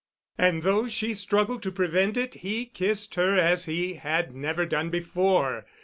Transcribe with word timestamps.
And 0.35 0.63
though 0.63 0.87
she 0.87 1.13
struggled 1.13 1.61
to 1.61 1.71
prevent 1.71 2.17
it, 2.17 2.33
he 2.33 2.65
kissed 2.65 3.13
her 3.13 3.35
as 3.37 3.65
he 3.65 3.93
had 3.93 4.33
never 4.35 4.65
done 4.65 4.89
before. 4.89 5.67